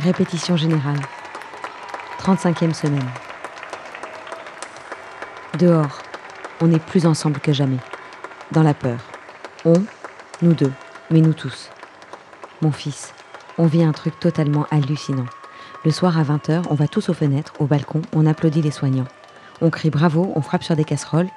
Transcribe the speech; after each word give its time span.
Répétition 0.00 0.56
générale. 0.56 1.00
35e 2.20 2.72
semaine. 2.72 3.10
Dehors, 5.58 5.98
on 6.60 6.70
est 6.70 6.78
plus 6.78 7.04
ensemble 7.04 7.40
que 7.40 7.52
jamais. 7.52 7.78
Dans 8.52 8.62
la 8.62 8.74
peur. 8.74 9.00
On, 9.64 9.82
nous 10.40 10.54
deux, 10.54 10.72
mais 11.10 11.20
nous 11.20 11.32
tous. 11.32 11.70
Mon 12.62 12.70
fils, 12.70 13.12
on 13.58 13.66
vit 13.66 13.82
un 13.82 13.90
truc 13.90 14.20
totalement 14.20 14.68
hallucinant. 14.70 15.26
Le 15.84 15.90
soir 15.90 16.16
à 16.16 16.22
20h, 16.22 16.62
on 16.70 16.74
va 16.74 16.86
tous 16.86 17.08
aux 17.08 17.14
fenêtres, 17.14 17.54
au 17.58 17.66
balcon, 17.66 18.02
on 18.14 18.24
applaudit 18.24 18.62
les 18.62 18.70
soignants. 18.70 19.08
On 19.60 19.70
crie 19.70 19.90
bravo, 19.90 20.30
on 20.36 20.42
frappe 20.42 20.62
sur 20.62 20.76
des 20.76 20.84
casseroles. 20.84 21.28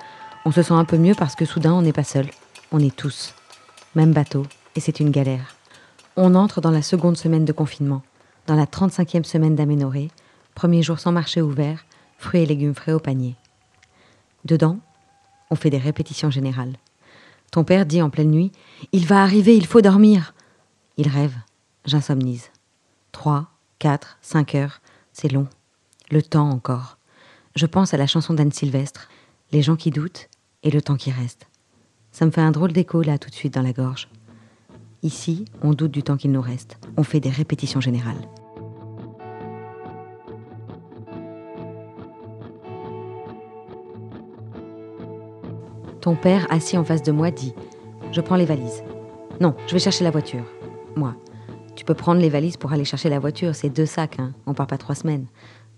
On 0.46 0.52
se 0.52 0.62
sent 0.62 0.74
un 0.74 0.86
peu 0.86 0.98
mieux 0.98 1.16
parce 1.16 1.34
que 1.34 1.46
soudain 1.46 1.74
on 1.74 1.82
n'est 1.82 1.94
pas 1.94 2.04
seul. 2.04 2.30
On 2.72 2.80
est 2.80 2.96
tous. 2.96 3.34
Même 3.96 4.14
bateau, 4.14 4.46
et 4.76 4.80
c'est 4.82 5.00
une 5.00 5.10
galère. 5.10 5.56
On 6.16 6.36
entre 6.36 6.62
dans 6.62 6.70
la 6.70 6.84
seconde 6.84 7.18
semaine 7.18 7.46
de 7.46 7.54
confinement, 7.54 8.04
dans 8.48 8.56
la 8.56 8.66
35e 8.66 9.24
semaine 9.24 9.56
d'aménorrhée, 9.56 10.10
premier 10.56 10.84
jour 10.84 11.00
sans 11.00 11.12
marché 11.12 11.42
ouvert, 11.42 11.86
fruits 12.18 12.42
et 12.42 12.46
légumes 12.46 12.76
frais 12.76 12.94
au 12.94 13.00
panier. 13.00 13.36
Dedans, 14.46 14.80
on 15.50 15.56
fait 15.56 15.70
des 15.70 15.78
répétitions 15.78 16.32
générales. 16.32 16.76
Ton 17.52 17.64
père 17.64 17.86
dit 17.86 18.02
en 18.02 18.10
pleine 18.10 18.32
nuit 18.32 18.52
Il 18.94 19.06
va 19.06 19.22
arriver, 19.22 19.56
il 19.56 19.66
faut 19.66 19.82
dormir. 19.82 20.34
Il 20.98 21.08
rêve, 21.08 21.36
j'insomnise. 21.86 22.50
Trois, 23.12 23.48
quatre, 23.80 24.18
cinq 24.22 24.56
heures, 24.56 24.82
c'est 25.14 25.32
long. 25.32 25.48
Le 26.10 26.22
temps 26.22 26.50
encore. 26.50 26.98
Je 27.56 27.66
pense 27.66 27.94
à 27.94 27.98
la 27.98 28.08
chanson 28.08 28.34
d'Anne 28.34 28.52
Sylvestre, 28.52 29.10
Les 29.52 29.62
gens 29.62 29.76
qui 29.76 29.92
doutent 29.92 30.30
et 30.64 30.72
le 30.72 30.82
temps 30.82 30.96
qui 30.96 31.12
reste. 31.12 31.48
Ça 32.12 32.26
me 32.26 32.32
fait 32.32 32.42
un 32.42 32.52
drôle 32.52 32.72
d'écho 32.72 33.02
là 33.02 33.18
tout 33.18 33.30
de 33.30 33.36
suite 33.36 33.54
dans 33.54 33.62
la 33.62 33.74
gorge. 33.74 34.08
Ici, 35.04 35.46
on 35.64 35.74
doute 35.74 35.92
du 35.92 36.04
temps 36.04 36.16
qu'il 36.16 36.32
nous 36.32 36.42
reste. 36.42 36.78
On 36.96 37.02
fait 37.04 37.20
des 37.20 37.30
répétitions 37.30 37.82
générales. 37.82 38.22
Ton 46.02 46.16
père, 46.16 46.46
assis 46.52 46.78
en 46.78 46.84
face 46.84 47.02
de 47.02 47.12
moi, 47.12 47.32
dit 47.32 47.54
Je 48.12 48.22
prends 48.22 48.36
les 48.36 48.46
valises. 48.46 48.84
Non, 49.40 49.56
je 49.66 49.74
vais 49.74 49.80
chercher 49.80 50.04
la 50.04 50.12
voiture. 50.12 50.46
Moi. 50.96 51.16
Tu 51.76 51.86
peux 51.86 51.96
prendre 51.96 52.22
les 52.22 52.30
valises 52.30 52.58
pour 52.58 52.74
aller 52.74 52.86
chercher 52.86 53.10
la 53.10 53.18
voiture, 53.18 53.56
c'est 53.56 53.70
deux 53.70 53.88
sacs, 53.88 54.20
hein. 54.20 54.34
On 54.46 54.54
part 54.54 54.68
pas 54.68 54.78
trois 54.78 54.94
semaines. 54.94 55.26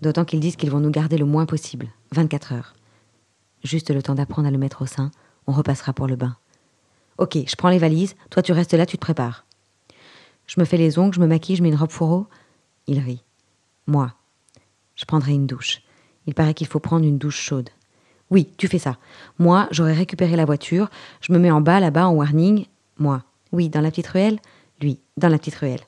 D'autant 0.02 0.26
qu'ils 0.26 0.40
disent 0.40 0.56
qu'ils 0.56 0.70
vont 0.70 0.80
nous 0.80 0.90
garder 0.90 1.16
le 1.16 1.24
moins 1.24 1.46
possible, 1.46 1.88
24 2.12 2.52
heures. 2.52 2.74
Juste 3.62 3.90
le 3.90 4.02
temps 4.02 4.14
d'apprendre 4.14 4.48
à 4.48 4.50
le 4.50 4.58
mettre 4.58 4.82
au 4.82 4.86
sein, 4.86 5.10
on 5.46 5.52
repassera 5.52 5.94
pour 5.94 6.08
le 6.08 6.16
bain. 6.16 6.36
Ok, 7.18 7.38
je 7.46 7.56
prends 7.56 7.68
les 7.68 7.78
valises, 7.78 8.16
toi 8.30 8.42
tu 8.42 8.52
restes 8.52 8.74
là, 8.74 8.86
tu 8.86 8.96
te 8.96 9.02
prépares. 9.02 9.46
Je 10.46 10.60
me 10.60 10.64
fais 10.64 10.76
les 10.76 10.98
ongles, 10.98 11.14
je 11.14 11.20
me 11.20 11.26
maquille, 11.26 11.56
je 11.56 11.62
mets 11.62 11.68
une 11.68 11.76
robe 11.76 11.90
fourreau. 11.90 12.26
Il 12.86 12.98
rit. 12.98 13.22
Moi, 13.86 14.12
je 14.94 15.04
prendrai 15.04 15.32
une 15.32 15.46
douche. 15.46 15.82
Il 16.26 16.34
paraît 16.34 16.54
qu'il 16.54 16.66
faut 16.66 16.80
prendre 16.80 17.04
une 17.04 17.18
douche 17.18 17.40
chaude. 17.40 17.70
Oui, 18.30 18.48
tu 18.56 18.68
fais 18.68 18.78
ça. 18.78 18.96
Moi, 19.38 19.68
j'aurais 19.70 19.92
récupéré 19.92 20.36
la 20.36 20.44
voiture, 20.44 20.90
je 21.20 21.32
me 21.32 21.38
mets 21.38 21.50
en 21.50 21.60
bas 21.60 21.80
là-bas 21.80 22.08
en 22.08 22.14
warning. 22.14 22.66
Moi, 22.98 23.22
oui, 23.52 23.68
dans 23.68 23.80
la 23.80 23.90
petite 23.90 24.08
ruelle? 24.08 24.38
Lui, 24.80 25.00
dans 25.16 25.28
la 25.28 25.38
petite 25.38 25.54
ruelle. 25.56 25.80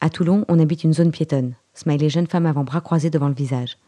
À 0.00 0.10
Toulon, 0.10 0.44
on 0.48 0.58
habite 0.58 0.84
une 0.84 0.92
zone 0.92 1.12
piétonne. 1.12 1.54
Smiley 1.74 2.10
jeune 2.10 2.26
femme 2.26 2.46
avant 2.46 2.64
bras 2.64 2.80
croisés 2.80 3.10
devant 3.10 3.28
le 3.28 3.34
visage. 3.34 3.78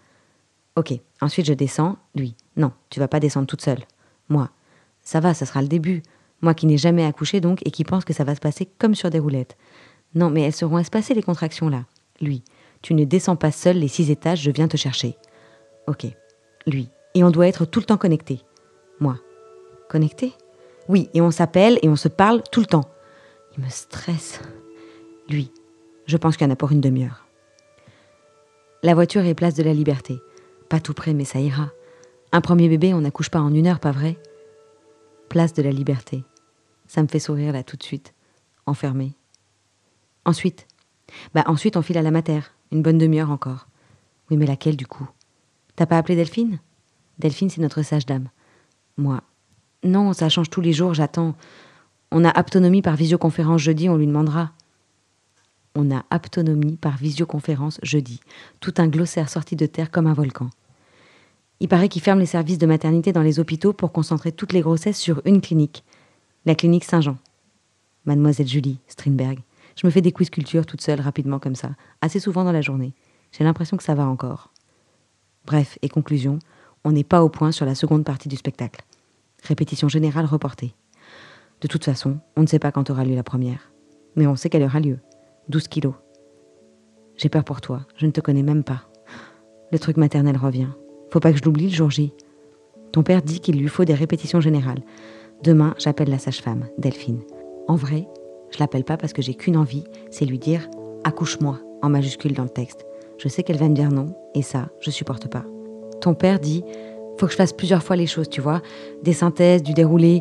Ok, 0.76 0.92
ensuite 1.20 1.46
je 1.46 1.52
descends. 1.52 1.96
Lui, 2.14 2.34
non, 2.56 2.72
tu 2.88 2.98
vas 2.98 3.08
pas 3.08 3.20
descendre 3.20 3.46
toute 3.46 3.62
seule. 3.62 3.84
Moi, 4.28 4.48
ça 5.04 5.20
va, 5.20 5.34
ça 5.34 5.46
sera 5.46 5.62
le 5.62 5.68
début. 5.68 6.02
Moi 6.40 6.54
qui 6.54 6.66
n'ai 6.66 6.78
jamais 6.78 7.04
accouché 7.04 7.40
donc 7.40 7.60
et 7.66 7.70
qui 7.70 7.84
pense 7.84 8.04
que 8.04 8.12
ça 8.12 8.24
va 8.24 8.34
se 8.34 8.40
passer 8.40 8.68
comme 8.78 8.94
sur 8.94 9.10
des 9.10 9.18
roulettes. 9.18 9.56
Non, 10.14 10.30
mais 10.30 10.42
elles 10.42 10.54
seront 10.54 10.78
espacées 10.78 11.14
les 11.14 11.22
contractions 11.22 11.68
là. 11.68 11.84
Lui, 12.20 12.42
tu 12.82 12.94
ne 12.94 13.04
descends 13.04 13.36
pas 13.36 13.52
seul 13.52 13.78
les 13.78 13.88
six 13.88 14.10
étages, 14.10 14.42
je 14.42 14.50
viens 14.50 14.68
te 14.68 14.76
chercher. 14.76 15.16
Ok. 15.86 16.06
Lui, 16.66 16.88
et 17.14 17.24
on 17.24 17.30
doit 17.30 17.48
être 17.48 17.64
tout 17.64 17.80
le 17.80 17.86
temps 17.86 17.96
connecté. 17.96 18.40
Moi, 19.00 19.18
connecté? 19.88 20.32
Oui, 20.88 21.08
et 21.14 21.20
on 21.20 21.30
s'appelle 21.30 21.78
et 21.82 21.88
on 21.88 21.96
se 21.96 22.08
parle 22.08 22.42
tout 22.50 22.60
le 22.60 22.66
temps. 22.66 22.88
Il 23.56 23.64
me 23.64 23.68
stresse. 23.68 24.40
Lui, 25.28 25.50
je 26.06 26.16
pense 26.16 26.36
qu'il 26.36 26.46
y 26.46 26.50
en 26.50 26.52
a 26.52 26.56
pour 26.56 26.72
une 26.72 26.80
demi-heure. 26.80 27.26
La 28.82 28.94
voiture 28.94 29.24
est 29.24 29.34
place 29.34 29.54
de 29.54 29.62
la 29.62 29.72
liberté. 29.72 30.18
Pas 30.68 30.80
tout 30.80 30.92
près, 30.92 31.14
mais 31.14 31.24
ça 31.24 31.40
ira. 31.40 31.70
Un 32.32 32.40
premier 32.40 32.68
bébé, 32.68 32.92
on 32.92 33.00
n'accouche 33.00 33.30
pas 33.30 33.40
en 33.40 33.54
une 33.54 33.66
heure, 33.66 33.80
pas 33.80 33.92
vrai? 33.92 34.18
Place 35.28 35.52
de 35.52 35.62
la 35.62 35.70
liberté. 35.70 36.24
Ça 36.86 37.02
me 37.02 37.08
fait 37.08 37.18
sourire 37.18 37.52
là 37.52 37.62
tout 37.62 37.76
de 37.76 37.82
suite. 37.82 38.14
Enfermé. 38.66 39.14
Ensuite 40.24 40.66
Bah 41.34 41.44
ensuite 41.46 41.76
on 41.76 41.82
file 41.82 41.98
à 41.98 42.02
la 42.02 42.10
mater. 42.10 42.40
Une 42.72 42.82
bonne 42.82 42.98
demi-heure 42.98 43.30
encore. 43.30 43.68
Oui, 44.30 44.36
mais 44.36 44.46
laquelle 44.46 44.76
du 44.76 44.86
coup? 44.86 45.08
T'as 45.76 45.86
pas 45.86 45.98
appelé 45.98 46.16
Delphine? 46.16 46.60
Delphine, 47.18 47.50
c'est 47.50 47.60
notre 47.60 47.82
sage-dame. 47.82 48.28
Moi. 48.96 49.22
Non, 49.82 50.12
ça 50.12 50.28
change 50.28 50.50
tous 50.50 50.60
les 50.60 50.72
jours, 50.72 50.94
j'attends. 50.94 51.36
On 52.10 52.24
a 52.24 52.30
aptonomie 52.30 52.82
par 52.82 52.96
visioconférence 52.96 53.60
jeudi, 53.60 53.88
on 53.88 53.96
lui 53.96 54.06
demandera. 54.06 54.52
On 55.74 55.94
a 55.94 56.04
aptonomie 56.10 56.76
par 56.76 56.96
visioconférence 56.96 57.78
jeudi. 57.82 58.20
Tout 58.60 58.74
un 58.78 58.88
glossaire 58.88 59.28
sorti 59.28 59.56
de 59.56 59.66
terre 59.66 59.90
comme 59.90 60.06
un 60.06 60.14
volcan. 60.14 60.48
Il 61.60 61.68
paraît 61.68 61.88
qu'ils 61.88 62.02
ferment 62.02 62.20
les 62.20 62.26
services 62.26 62.58
de 62.58 62.66
maternité 62.66 63.12
dans 63.12 63.22
les 63.22 63.38
hôpitaux 63.38 63.72
pour 63.72 63.92
concentrer 63.92 64.32
toutes 64.32 64.52
les 64.52 64.60
grossesses 64.60 64.98
sur 64.98 65.22
une 65.24 65.40
clinique. 65.40 65.84
La 66.46 66.54
clinique 66.54 66.84
Saint-Jean. 66.84 67.16
Mademoiselle 68.04 68.48
Julie 68.48 68.80
Strindberg. 68.86 69.40
Je 69.76 69.86
me 69.86 69.90
fais 69.90 70.00
des 70.00 70.12
quiz 70.12 70.30
culture 70.30 70.66
toute 70.66 70.82
seule 70.82 71.00
rapidement 71.00 71.38
comme 71.38 71.54
ça, 71.54 71.70
assez 72.00 72.20
souvent 72.20 72.44
dans 72.44 72.52
la 72.52 72.60
journée. 72.60 72.92
J'ai 73.32 73.44
l'impression 73.44 73.76
que 73.76 73.82
ça 73.82 73.94
va 73.94 74.06
encore. 74.06 74.52
Bref, 75.46 75.78
et 75.82 75.88
conclusion, 75.88 76.38
on 76.84 76.92
n'est 76.92 77.04
pas 77.04 77.24
au 77.24 77.28
point 77.28 77.50
sur 77.50 77.66
la 77.66 77.74
seconde 77.74 78.04
partie 78.04 78.28
du 78.28 78.36
spectacle. 78.36 78.84
Répétition 79.42 79.88
générale 79.88 80.26
reportée. 80.26 80.74
De 81.60 81.68
toute 81.68 81.84
façon, 81.84 82.18
on 82.36 82.42
ne 82.42 82.46
sait 82.46 82.58
pas 82.58 82.72
quand 82.72 82.90
aura 82.90 83.04
lieu 83.04 83.14
la 83.14 83.22
première. 83.22 83.72
Mais 84.16 84.26
on 84.26 84.36
sait 84.36 84.50
qu'elle 84.50 84.62
aura 84.62 84.80
lieu. 84.80 84.98
12 85.48 85.68
kilos. 85.68 85.94
J'ai 87.16 87.28
peur 87.28 87.44
pour 87.44 87.60
toi, 87.60 87.86
je 87.96 88.06
ne 88.06 88.10
te 88.10 88.20
connais 88.20 88.42
même 88.42 88.64
pas. 88.64 88.84
Le 89.72 89.78
truc 89.78 89.96
maternel 89.96 90.36
revient. 90.36 90.68
Faut 91.14 91.20
pas 91.20 91.30
que 91.30 91.38
je 91.38 91.44
l'oublie 91.44 91.68
le 91.68 91.72
jour 91.72 91.92
J. 91.92 92.12
Ton 92.90 93.04
père 93.04 93.22
dit 93.22 93.38
qu'il 93.38 93.56
lui 93.56 93.68
faut 93.68 93.84
des 93.84 93.94
répétitions 93.94 94.40
générales. 94.40 94.82
Demain, 95.44 95.76
j'appelle 95.78 96.10
la 96.10 96.18
sage-femme, 96.18 96.66
Delphine. 96.76 97.20
En 97.68 97.76
vrai, 97.76 98.08
je 98.50 98.58
l'appelle 98.58 98.82
pas 98.82 98.96
parce 98.96 99.12
que 99.12 99.22
j'ai 99.22 99.34
qu'une 99.34 99.56
envie, 99.56 99.84
c'est 100.10 100.24
lui 100.24 100.40
dire 100.40 100.68
accouche-moi 101.04 101.60
en 101.82 101.88
majuscule 101.88 102.32
dans 102.32 102.42
le 102.42 102.48
texte. 102.48 102.84
Je 103.18 103.28
sais 103.28 103.44
qu'elle 103.44 103.58
va 103.58 103.68
me 103.68 103.76
dire 103.76 103.92
non, 103.92 104.06
et 104.34 104.42
ça, 104.42 104.70
je 104.80 104.90
supporte 104.90 105.28
pas. 105.28 105.44
Ton 106.00 106.14
père 106.14 106.40
dit 106.40 106.64
faut 107.16 107.26
que 107.26 107.32
je 107.32 107.36
fasse 107.36 107.52
plusieurs 107.52 107.84
fois 107.84 107.94
les 107.94 108.08
choses, 108.08 108.28
tu 108.28 108.40
vois, 108.40 108.60
des 109.04 109.12
synthèses, 109.12 109.62
du 109.62 109.72
déroulé. 109.72 110.20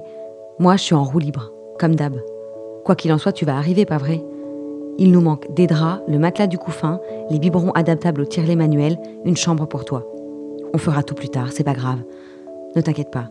Moi, 0.60 0.76
je 0.76 0.84
suis 0.84 0.94
en 0.94 1.04
roue 1.04 1.18
libre, 1.18 1.52
comme 1.80 1.96
d'hab. 1.96 2.22
Quoi 2.86 2.96
qu'il 2.96 3.12
en 3.14 3.18
soit, 3.18 3.34
tu 3.34 3.46
vas 3.46 3.58
arriver, 3.58 3.88
pas 3.88 3.98
vrai? 3.98 4.24
Il 5.00 5.12
nous 5.12 5.22
manque 5.22 5.52
des 5.56 5.66
draps, 5.66 6.04
le 6.08 6.20
matelas 6.20 6.46
du 6.46 6.60
couffin, 6.60 7.00
les 7.32 7.40
biberons 7.40 7.72
adaptables 7.72 8.22
au 8.22 8.26
tirelet 8.26 8.56
manuel, 8.56 9.00
une 9.26 9.38
chambre 9.38 9.66
pour 9.66 9.86
toi. 9.86 10.08
On 10.74 10.80
fera 10.80 11.04
tout 11.04 11.14
plus 11.14 11.30
tard, 11.30 11.52
c'est 11.52 11.64
pas 11.64 11.74
grave. 11.74 12.00
Ne 12.76 12.82
t'inquiète 12.82 13.12
pas. 13.12 13.30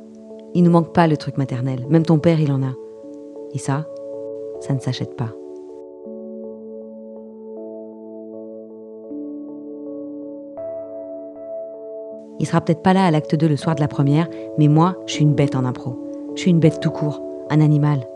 Il 0.54 0.62
nous 0.62 0.70
manque 0.70 0.92
pas 0.92 1.08
le 1.08 1.16
truc 1.16 1.38
maternel, 1.38 1.84
même 1.88 2.04
ton 2.04 2.18
père, 2.18 2.40
il 2.40 2.52
en 2.52 2.62
a. 2.62 2.72
Et 3.52 3.58
ça, 3.58 3.86
ça 4.60 4.74
ne 4.74 4.78
s'achète 4.78 5.16
pas. 5.16 5.30
Il 12.38 12.46
sera 12.46 12.60
peut-être 12.60 12.82
pas 12.82 12.92
là 12.92 13.04
à 13.06 13.10
l'acte 13.10 13.34
2 13.34 13.48
le 13.48 13.56
soir 13.56 13.74
de 13.74 13.80
la 13.80 13.88
première, 13.88 14.28
mais 14.58 14.68
moi, 14.68 14.96
je 15.06 15.14
suis 15.14 15.22
une 15.22 15.34
bête 15.34 15.56
en 15.56 15.64
impro. 15.64 15.96
Je 16.34 16.42
suis 16.42 16.50
une 16.50 16.60
bête 16.60 16.80
tout 16.80 16.90
court, 16.90 17.20
un 17.50 17.60
animal. 17.60 18.06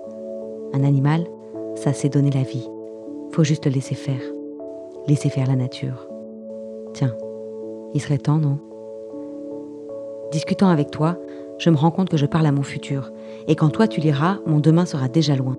Un 0.72 0.84
animal, 0.84 1.26
ça 1.74 1.92
c'est 1.92 2.08
donner 2.08 2.30
la 2.30 2.42
vie. 2.42 2.68
Faut 3.32 3.44
juste 3.44 3.66
le 3.66 3.72
laisser 3.72 3.94
faire. 3.94 4.22
Laisser 5.08 5.30
faire 5.30 5.48
la 5.48 5.56
nature. 5.56 6.08
Tiens, 6.92 7.14
il 7.94 8.00
serait 8.00 8.18
temps, 8.18 8.38
non? 8.38 8.58
Discutant 10.32 10.68
avec 10.68 10.90
toi, 10.90 11.18
je 11.58 11.70
me 11.70 11.76
rends 11.76 11.90
compte 11.90 12.08
que 12.08 12.16
je 12.16 12.26
parle 12.26 12.46
à 12.46 12.52
mon 12.52 12.62
futur, 12.62 13.10
et 13.48 13.56
quand 13.56 13.70
toi 13.70 13.88
tu 13.88 14.00
liras, 14.00 14.38
mon 14.46 14.60
demain 14.60 14.86
sera 14.86 15.08
déjà 15.08 15.36
loin. 15.36 15.56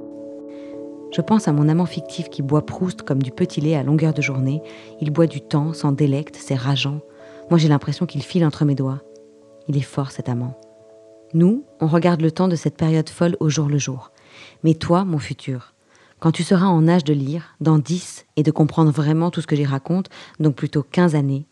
Je 1.12 1.22
pense 1.22 1.48
à 1.48 1.54
mon 1.54 1.70
amant 1.70 1.86
fictif 1.86 2.30
qui 2.30 2.42
boit 2.42 2.66
Proust 2.66 3.02
comme 3.02 3.24
du 3.24 3.32
petit 3.32 3.62
lait 3.62 3.76
à 3.76 3.84
longueur 3.84 4.14
de 4.14 4.22
journée. 4.22 4.62
Il 5.00 5.12
boit 5.12 5.28
du 5.28 5.42
temps, 5.42 5.74
s'en 5.74 5.94
délecte, 5.94 6.36
c'est 6.36 6.56
rageant. 6.56 7.00
Moi, 7.50 7.58
j'ai 7.58 7.70
l'impression 7.70 8.06
qu'il 8.06 8.24
file 8.24 8.46
entre 8.46 8.66
mes 8.66 8.76
doigts. 8.76 9.02
Il 9.70 9.78
est 9.78 9.82
fort, 9.82 10.12
cet 10.12 10.28
amant. 10.28 10.60
Nous, 11.34 11.64
on 11.80 11.88
regarde 11.88 12.22
le 12.22 12.32
temps 12.32 12.48
de 12.48 12.56
cette 12.56 12.78
période 12.78 13.10
folle 13.10 13.38
au 13.40 13.50
jour 13.50 13.70
le 13.70 13.78
jour. 13.78 14.12
Mais 14.64 14.74
toi, 14.74 15.06
mon 15.06 15.18
futur, 15.18 15.74
quand 16.20 16.32
tu 16.32 16.44
seras 16.44 16.68
en 16.68 16.88
âge 16.88 17.04
de 17.04 17.14
lire, 17.14 17.56
dans 17.62 17.80
dix, 17.80 18.26
et 18.36 18.44
de 18.44 18.52
comprendre 18.52 18.92
vraiment 18.92 19.32
tout 19.32 19.42
ce 19.42 19.48
que 19.48 19.56
j'y 19.56 19.66
raconte, 19.66 20.10
donc 20.40 20.56
plutôt 20.56 20.84
quinze 20.84 21.16
années, 21.16 21.46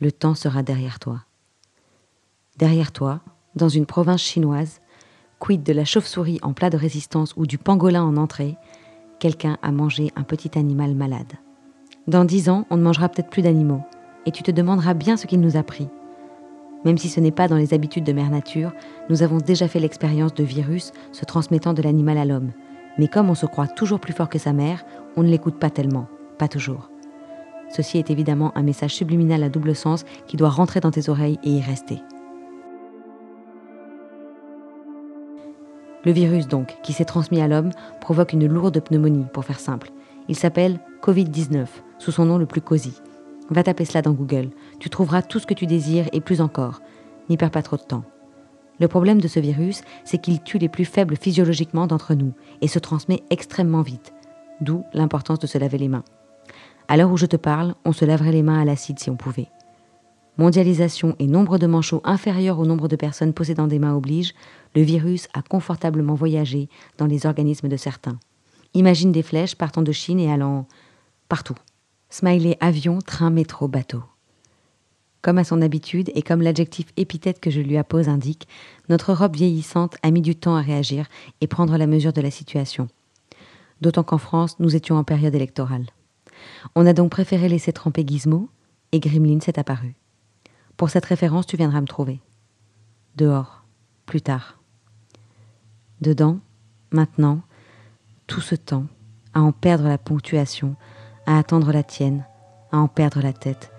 le 0.00 0.12
temps 0.12 0.34
sera 0.34 0.62
derrière 0.62 0.98
toi. 0.98 1.20
Derrière 2.58 2.90
toi, 2.90 3.20
dans 3.54 3.68
une 3.68 3.86
province 3.86 4.20
chinoise, 4.20 4.80
quid 5.38 5.62
de 5.62 5.72
la 5.72 5.84
chauve-souris 5.84 6.40
en 6.42 6.54
plat 6.54 6.70
de 6.70 6.76
résistance 6.76 7.32
ou 7.36 7.46
du 7.46 7.56
pangolin 7.56 8.02
en 8.02 8.16
entrée, 8.16 8.56
quelqu'un 9.20 9.58
a 9.62 9.70
mangé 9.70 10.10
un 10.16 10.24
petit 10.24 10.58
animal 10.58 10.96
malade. 10.96 11.34
Dans 12.08 12.24
dix 12.24 12.48
ans, 12.48 12.66
on 12.70 12.76
ne 12.76 12.82
mangera 12.82 13.08
peut-être 13.08 13.30
plus 13.30 13.42
d'animaux, 13.42 13.82
et 14.26 14.32
tu 14.32 14.42
te 14.42 14.50
demanderas 14.50 14.94
bien 14.94 15.16
ce 15.16 15.28
qu'il 15.28 15.40
nous 15.40 15.56
a 15.56 15.62
pris. 15.62 15.86
Même 16.84 16.98
si 16.98 17.08
ce 17.08 17.20
n'est 17.20 17.30
pas 17.30 17.46
dans 17.46 17.56
les 17.56 17.74
habitudes 17.74 18.02
de 18.02 18.12
mère 18.12 18.30
nature, 18.30 18.72
nous 19.08 19.22
avons 19.22 19.38
déjà 19.38 19.68
fait 19.68 19.78
l'expérience 19.78 20.34
de 20.34 20.42
virus 20.42 20.90
se 21.12 21.24
transmettant 21.24 21.74
de 21.74 21.82
l'animal 21.82 22.18
à 22.18 22.24
l'homme. 22.24 22.50
Mais 22.98 23.06
comme 23.06 23.30
on 23.30 23.36
se 23.36 23.46
croit 23.46 23.68
toujours 23.68 24.00
plus 24.00 24.12
fort 24.12 24.28
que 24.28 24.38
sa 24.40 24.52
mère, 24.52 24.84
on 25.16 25.22
ne 25.22 25.30
l'écoute 25.30 25.60
pas 25.60 25.70
tellement, 25.70 26.08
pas 26.38 26.48
toujours. 26.48 26.90
Ceci 27.70 27.98
est 27.98 28.10
évidemment 28.10 28.50
un 28.56 28.62
message 28.62 28.94
subliminal 28.94 29.44
à 29.44 29.48
double 29.48 29.76
sens 29.76 30.04
qui 30.26 30.36
doit 30.36 30.48
rentrer 30.48 30.80
dans 30.80 30.90
tes 30.90 31.08
oreilles 31.08 31.38
et 31.44 31.50
y 31.50 31.60
rester. 31.60 32.00
Le 36.04 36.12
virus, 36.12 36.46
donc, 36.46 36.76
qui 36.82 36.92
s'est 36.92 37.04
transmis 37.04 37.40
à 37.40 37.48
l'homme, 37.48 37.70
provoque 38.00 38.32
une 38.32 38.46
lourde 38.46 38.80
pneumonie, 38.80 39.26
pour 39.32 39.44
faire 39.44 39.60
simple. 39.60 39.90
Il 40.28 40.36
s'appelle 40.36 40.78
Covid-19, 41.02 41.66
sous 41.98 42.12
son 42.12 42.24
nom 42.24 42.38
le 42.38 42.46
plus 42.46 42.60
cosy. 42.60 43.00
Va 43.50 43.62
taper 43.62 43.84
cela 43.84 44.02
dans 44.02 44.12
Google. 44.12 44.50
Tu 44.78 44.90
trouveras 44.90 45.22
tout 45.22 45.38
ce 45.38 45.46
que 45.46 45.54
tu 45.54 45.66
désires 45.66 46.08
et 46.12 46.20
plus 46.20 46.40
encore. 46.40 46.82
N'y 47.28 47.36
perds 47.36 47.50
pas 47.50 47.62
trop 47.62 47.76
de 47.76 47.82
temps. 47.82 48.04
Le 48.80 48.88
problème 48.88 49.20
de 49.20 49.28
ce 49.28 49.40
virus, 49.40 49.82
c'est 50.04 50.18
qu'il 50.18 50.40
tue 50.40 50.58
les 50.58 50.68
plus 50.68 50.84
faibles 50.84 51.16
physiologiquement 51.16 51.86
d'entre 51.86 52.14
nous 52.14 52.32
et 52.60 52.68
se 52.68 52.78
transmet 52.78 53.22
extrêmement 53.30 53.82
vite. 53.82 54.14
D'où 54.60 54.84
l'importance 54.92 55.38
de 55.40 55.46
se 55.46 55.58
laver 55.58 55.78
les 55.78 55.88
mains. 55.88 56.04
À 56.86 56.96
l'heure 56.96 57.10
où 57.10 57.16
je 57.16 57.26
te 57.26 57.36
parle, 57.36 57.74
on 57.84 57.92
se 57.92 58.04
laverait 58.04 58.32
les 58.32 58.42
mains 58.42 58.60
à 58.60 58.64
l'acide 58.64 58.98
si 58.98 59.10
on 59.10 59.16
pouvait. 59.16 59.48
Mondialisation 60.38 61.16
et 61.18 61.26
nombre 61.26 61.58
de 61.58 61.66
manchots 61.66 62.00
inférieurs 62.04 62.60
au 62.60 62.64
nombre 62.64 62.86
de 62.86 62.94
personnes 62.94 63.32
possédant 63.32 63.66
des 63.66 63.80
mains 63.80 63.96
oblige, 63.96 64.34
le 64.76 64.82
virus 64.82 65.28
a 65.34 65.42
confortablement 65.42 66.14
voyagé 66.14 66.68
dans 66.96 67.06
les 67.06 67.26
organismes 67.26 67.68
de 67.68 67.76
certains. 67.76 68.20
Imagine 68.74 69.10
des 69.10 69.24
flèches 69.24 69.56
partant 69.56 69.82
de 69.82 69.90
Chine 69.90 70.20
et 70.20 70.30
allant 70.30 70.68
partout. 71.28 71.56
Smiley 72.08 72.56
avion, 72.60 73.00
train, 73.00 73.30
métro, 73.30 73.66
bateau. 73.66 74.04
Comme 75.22 75.38
à 75.38 75.44
son 75.44 75.60
habitude 75.60 76.12
et 76.14 76.22
comme 76.22 76.42
l'adjectif 76.42 76.86
épithète 76.96 77.40
que 77.40 77.50
je 77.50 77.60
lui 77.60 77.76
appose 77.76 78.08
indique, 78.08 78.46
notre 78.88 79.10
Europe 79.10 79.34
vieillissante 79.34 79.96
a 80.04 80.12
mis 80.12 80.22
du 80.22 80.36
temps 80.36 80.54
à 80.54 80.62
réagir 80.62 81.08
et 81.40 81.48
prendre 81.48 81.76
la 81.76 81.88
mesure 81.88 82.12
de 82.12 82.20
la 82.20 82.30
situation. 82.30 82.88
D'autant 83.80 84.04
qu'en 84.04 84.18
France, 84.18 84.60
nous 84.60 84.76
étions 84.76 84.96
en 84.96 85.04
période 85.04 85.34
électorale. 85.34 85.86
On 86.76 86.86
a 86.86 86.92
donc 86.92 87.10
préféré 87.10 87.48
laisser 87.48 87.72
tremper 87.72 88.04
Gizmo 88.06 88.48
et 88.92 89.00
Grimlin 89.00 89.40
s'est 89.40 89.58
apparu. 89.58 89.97
Pour 90.78 90.90
cette 90.90 91.06
référence, 91.06 91.44
tu 91.44 91.56
viendras 91.56 91.80
me 91.80 91.88
trouver. 91.88 92.20
Dehors, 93.16 93.64
plus 94.06 94.22
tard. 94.22 94.60
Dedans, 96.00 96.38
maintenant, 96.92 97.40
tout 98.28 98.40
ce 98.40 98.54
temps, 98.54 98.84
à 99.34 99.40
en 99.40 99.50
perdre 99.50 99.88
la 99.88 99.98
ponctuation, 99.98 100.76
à 101.26 101.36
attendre 101.36 101.72
la 101.72 101.82
tienne, 101.82 102.24
à 102.70 102.78
en 102.78 102.86
perdre 102.86 103.20
la 103.20 103.32
tête. 103.32 103.72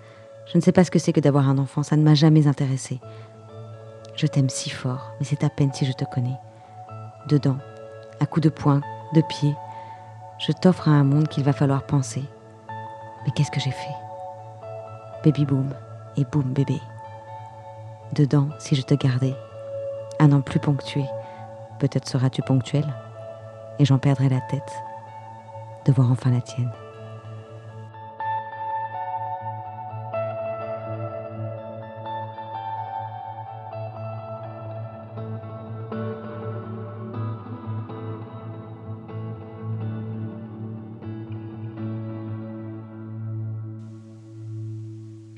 Je 0.52 0.58
ne 0.58 0.62
sais 0.62 0.72
pas 0.72 0.84
ce 0.84 0.90
que 0.90 0.98
c'est 0.98 1.14
que 1.14 1.20
d'avoir 1.20 1.48
un 1.48 1.56
enfant, 1.56 1.82
ça 1.82 1.96
ne 1.96 2.02
m'a 2.02 2.14
jamais 2.14 2.46
intéressé. 2.46 3.00
Je 4.14 4.26
t'aime 4.26 4.50
si 4.50 4.68
fort, 4.68 5.12
mais 5.18 5.24
c'est 5.24 5.42
à 5.42 5.48
peine 5.48 5.72
si 5.72 5.86
je 5.86 5.92
te 5.92 6.04
connais. 6.04 6.36
Dedans, 7.30 7.56
à 8.20 8.26
coups 8.26 8.44
de 8.44 8.50
poing, 8.50 8.82
de 9.14 9.22
pied, 9.22 9.54
je 10.38 10.52
t'offre 10.52 10.88
à 10.88 10.92
un 10.92 11.04
monde 11.04 11.28
qu'il 11.28 11.44
va 11.44 11.54
falloir 11.54 11.86
penser. 11.86 12.24
Mais 13.24 13.32
qu'est-ce 13.34 13.50
que 13.50 13.60
j'ai 13.60 13.70
fait? 13.70 13.96
Baby 15.24 15.46
boom 15.46 15.72
et 16.16 16.24
boum 16.24 16.52
bébé. 16.52 16.80
Dedans, 18.12 18.48
si 18.58 18.74
je 18.74 18.82
te 18.82 18.94
gardais, 18.94 19.34
un 20.18 20.32
an 20.32 20.40
plus 20.40 20.60
ponctué, 20.60 21.04
peut-être 21.78 22.08
seras-tu 22.08 22.42
ponctuel, 22.42 22.86
et 23.78 23.84
j'en 23.84 23.98
perdrai 23.98 24.28
la 24.28 24.40
tête 24.40 24.72
de 25.86 25.92
voir 25.92 26.10
enfin 26.10 26.30
la 26.30 26.40
tienne. 26.40 26.70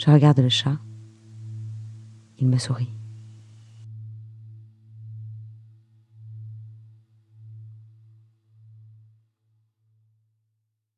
Je 0.04 0.10
regarde 0.10 0.40
le 0.40 0.48
chat. 0.48 0.78
Il 2.38 2.48
me 2.48 2.58
sourit. 2.58 2.90